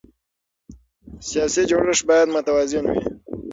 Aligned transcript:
سیاسي 1.29 1.61
جوړښت 1.69 2.03
باید 2.09 2.27
متوازن 2.35 2.85
وي 2.89 3.01